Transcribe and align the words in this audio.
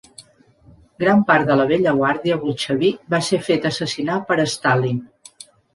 Gran 1.03 1.21
part 1.27 1.51
de 1.51 1.57
la 1.61 1.67
vella 1.73 1.93
guàrdia 2.01 2.39
bolxevic 2.47 3.07
va 3.17 3.23
ser 3.31 3.43
feta 3.51 3.75
assassinar 3.75 4.21
per 4.33 4.43
Stalin. 4.59 5.03